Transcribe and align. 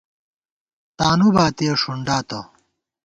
تانُو 0.97 1.27
باتِیہ 1.35 1.73
ݭُنڈاتہ 1.81 2.39